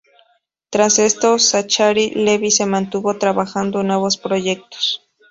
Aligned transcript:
Tras 0.71 0.97
esto, 0.97 1.37
Zachary 1.37 2.09
Levi 2.15 2.49
se 2.49 2.65
mantuvo 2.65 3.19
trabajando 3.19 3.81
en 3.81 3.87
nuevos 3.89 4.17
proyectos. 4.17 5.07